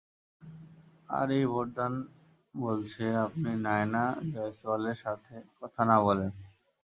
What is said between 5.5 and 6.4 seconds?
কথা না বলেন।